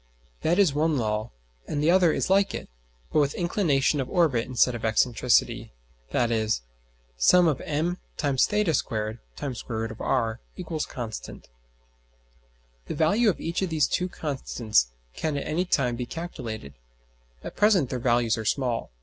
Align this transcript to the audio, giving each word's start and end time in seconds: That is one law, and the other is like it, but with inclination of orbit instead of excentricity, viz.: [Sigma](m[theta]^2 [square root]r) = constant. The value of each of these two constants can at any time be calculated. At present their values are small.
That 0.41 0.57
is 0.57 0.73
one 0.73 0.97
law, 0.97 1.29
and 1.67 1.79
the 1.83 1.91
other 1.91 2.11
is 2.11 2.27
like 2.27 2.55
it, 2.55 2.67
but 3.13 3.19
with 3.19 3.35
inclination 3.35 4.01
of 4.01 4.09
orbit 4.09 4.47
instead 4.47 4.73
of 4.73 4.81
excentricity, 4.83 5.73
viz.: 6.11 6.61
[Sigma](m[theta]^2 7.19 8.75
[square 8.75 9.19
root]r) 9.67 10.39
= 10.63 10.87
constant. 10.89 11.49
The 12.87 12.95
value 12.95 13.29
of 13.29 13.39
each 13.39 13.61
of 13.61 13.69
these 13.69 13.87
two 13.87 14.09
constants 14.09 14.87
can 15.13 15.37
at 15.37 15.45
any 15.45 15.65
time 15.65 15.95
be 15.95 16.07
calculated. 16.07 16.73
At 17.43 17.55
present 17.55 17.91
their 17.91 17.99
values 17.99 18.39
are 18.39 18.45
small. 18.45 18.89